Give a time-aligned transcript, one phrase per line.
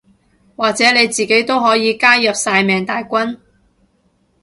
[0.55, 3.37] 或者你自己都可以加入曬命大軍